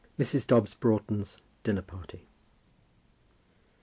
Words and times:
MRS. 0.17 0.47
DOBBS 0.47 0.73
BROUGHTON'S 0.73 1.37
DINNER 1.63 1.83
PARTY. 1.83 2.27